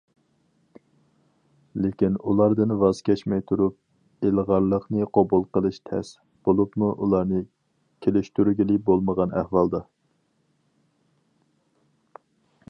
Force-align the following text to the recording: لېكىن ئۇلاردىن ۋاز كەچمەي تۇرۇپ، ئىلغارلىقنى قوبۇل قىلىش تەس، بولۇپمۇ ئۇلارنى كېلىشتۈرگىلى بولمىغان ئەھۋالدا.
لېكىن 1.81 2.15
ئۇلاردىن 2.31 2.71
ۋاز 2.83 3.01
كەچمەي 3.09 3.43
تۇرۇپ، 3.51 4.27
ئىلغارلىقنى 4.29 5.09
قوبۇل 5.19 5.45
قىلىش 5.57 5.79
تەس، 5.91 6.11
بولۇپمۇ 6.49 6.89
ئۇلارنى 6.95 7.43
كېلىشتۈرگىلى 8.07 8.79
بولمىغان 8.91 9.37
ئەھۋالدا. 9.43 9.83